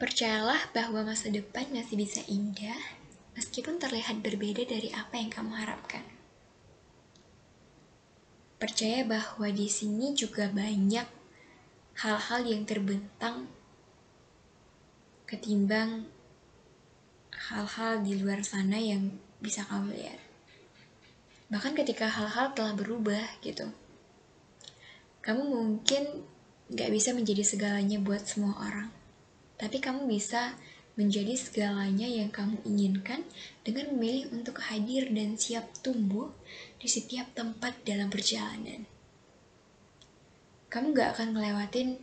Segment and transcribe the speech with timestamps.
[0.00, 2.80] Percayalah bahwa masa depan masih bisa indah,
[3.36, 6.00] meskipun terlihat berbeda dari apa yang kamu harapkan.
[8.56, 11.04] Percaya bahwa di sini juga banyak
[12.00, 13.44] hal-hal yang terbentang
[15.28, 16.08] ketimbang
[17.52, 20.20] hal-hal di luar sana yang bisa kamu lihat.
[21.52, 23.68] Bahkan ketika hal-hal telah berubah gitu,
[25.20, 26.24] kamu mungkin
[26.72, 28.99] gak bisa menjadi segalanya buat semua orang.
[29.60, 30.56] Tapi kamu bisa
[30.96, 33.28] menjadi segalanya yang kamu inginkan
[33.60, 36.32] dengan memilih untuk hadir dan siap tumbuh
[36.80, 38.88] di setiap tempat dalam perjalanan.
[40.72, 42.00] Kamu gak akan ngelewatin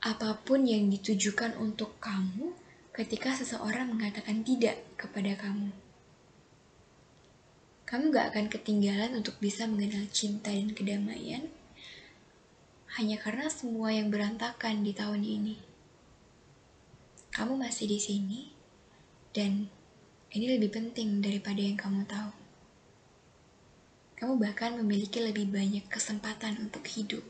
[0.00, 2.52] apa pun yang ditujukan untuk kamu
[2.92, 5.72] ketika seseorang mengatakan tidak kepada kamu.
[7.88, 11.48] Kamu gak akan ketinggalan untuk bisa mengenal cinta dan kedamaian
[12.98, 15.54] hanya karena semua yang berantakan di tahun ini.
[17.40, 18.52] Kamu masih di sini,
[19.32, 19.64] dan
[20.36, 22.36] ini lebih penting daripada yang kamu tahu.
[24.20, 27.24] Kamu bahkan memiliki lebih banyak kesempatan untuk hidup,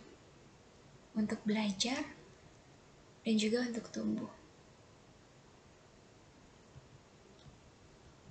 [1.15, 2.03] untuk belajar,
[3.23, 4.34] dan juga untuk tumbuh.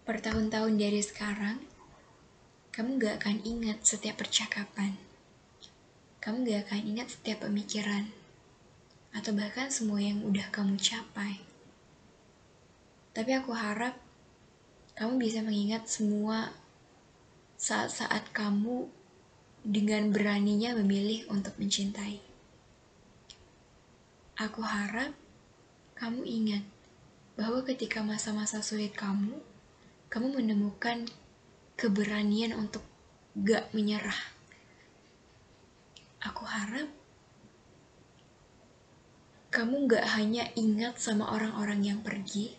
[0.03, 1.63] Bertahun-tahun dari sekarang,
[2.75, 4.99] kamu gak akan ingat setiap percakapan
[6.19, 8.11] kamu gak akan ingat setiap pemikiran,
[9.15, 11.48] atau bahkan semua yang udah kamu capai.
[13.13, 13.97] Tapi aku harap
[14.95, 16.51] kamu bisa mengingat semua
[17.59, 18.87] saat-saat kamu
[19.63, 22.19] dengan beraninya memilih untuk mencintai.
[24.39, 25.11] Aku harap
[25.99, 26.63] kamu ingat
[27.35, 29.35] bahwa ketika masa-masa sulit kamu,
[30.07, 31.07] kamu menemukan
[31.75, 32.83] keberanian untuk
[33.35, 34.39] gak menyerah
[36.19, 36.91] Aku harap
[39.55, 42.51] kamu gak hanya ingat sama orang-orang yang pergi,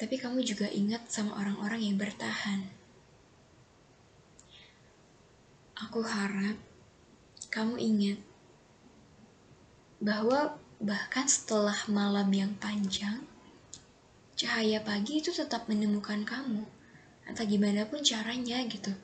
[0.00, 2.64] tapi kamu juga ingat sama orang-orang yang bertahan.
[5.76, 6.56] Aku harap
[7.52, 8.18] kamu ingat
[10.00, 13.20] bahwa bahkan setelah malam yang panjang,
[14.40, 16.64] cahaya pagi itu tetap menemukan kamu.
[17.28, 18.96] Entah gimana pun caranya gitu.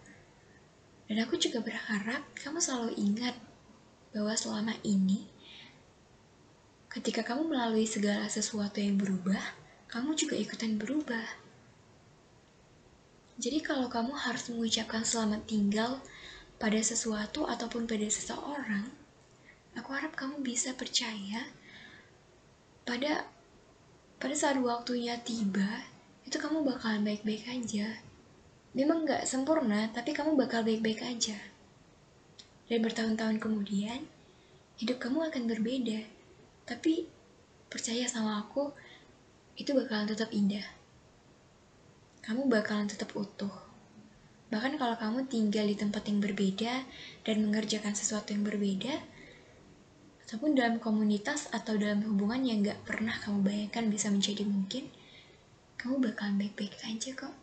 [1.12, 3.36] Dan aku juga berharap kamu selalu ingat
[4.16, 5.28] bahwa selama ini,
[6.88, 11.26] ketika kamu melalui segala sesuatu yang berubah, kamu juga ikutan berubah.
[13.36, 16.00] Jadi kalau kamu harus mengucapkan selamat tinggal
[16.56, 18.88] pada sesuatu ataupun pada seseorang,
[19.76, 21.52] aku harap kamu bisa percaya
[22.86, 23.28] pada
[24.16, 25.84] pada saat waktunya tiba,
[26.24, 28.00] itu kamu bakalan baik-baik aja.
[28.72, 31.36] Memang gak sempurna, tapi kamu bakal baik-baik aja.
[32.66, 34.08] Dan bertahun-tahun kemudian,
[34.80, 36.08] hidup kamu akan berbeda.
[36.64, 37.04] Tapi
[37.68, 38.72] percaya sama aku,
[39.56, 40.64] itu bakalan tetap indah.
[42.22, 43.52] Kamu bakalan tetap utuh.
[44.52, 46.86] Bahkan kalau kamu tinggal di tempat yang berbeda
[47.26, 49.02] dan mengerjakan sesuatu yang berbeda,
[50.26, 54.90] ataupun dalam komunitas atau dalam hubungan yang gak pernah kamu bayangkan bisa menjadi mungkin,
[55.80, 57.34] kamu bakalan baik-baik aja kok.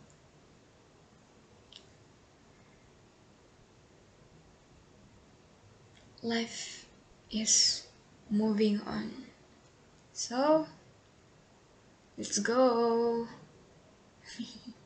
[6.24, 6.88] life
[7.28, 7.84] is
[8.32, 9.12] moving on.
[10.16, 10.64] So,
[12.16, 13.28] let's go.